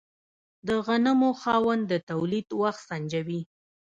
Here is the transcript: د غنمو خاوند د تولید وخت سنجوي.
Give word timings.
د 0.67 0.69
غنمو 0.85 1.29
خاوند 1.41 1.83
د 1.91 1.93
تولید 2.09 2.47
وخت 2.61 2.81
سنجوي. 2.89 3.41